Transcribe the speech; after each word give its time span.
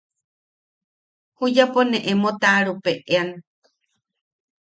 Juyapo 1.37 1.79
ne 1.89 1.97
emo 2.11 2.29
taʼarupeʼean. 2.41 3.29